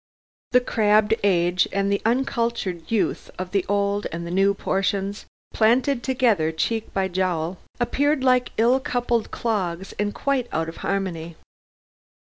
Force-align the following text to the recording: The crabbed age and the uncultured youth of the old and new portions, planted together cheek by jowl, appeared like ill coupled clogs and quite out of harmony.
The 0.49 0.61
crabbed 0.61 1.13
age 1.23 1.67
and 1.71 1.91
the 1.91 2.01
uncultured 2.05 2.89
youth 2.91 3.29
of 3.37 3.51
the 3.51 3.63
old 3.69 4.07
and 4.11 4.25
new 4.25 4.55
portions, 4.55 5.27
planted 5.53 6.01
together 6.01 6.51
cheek 6.51 6.91
by 6.91 7.07
jowl, 7.07 7.59
appeared 7.79 8.23
like 8.23 8.51
ill 8.57 8.79
coupled 8.79 9.29
clogs 9.29 9.93
and 9.99 10.11
quite 10.11 10.47
out 10.51 10.67
of 10.69 10.77
harmony. 10.77 11.35